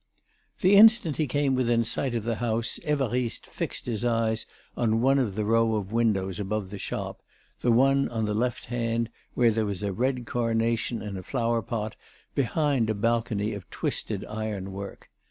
[0.61, 5.19] The instant he came within sight of the house, Évariste fixed his eyes on one
[5.19, 7.21] of the row of windows above the shop,
[7.59, 11.61] the one on the left hand, where there was a red carnation in a flower
[11.61, 11.95] pot
[12.33, 15.07] behind a balcony of twisted ironwork.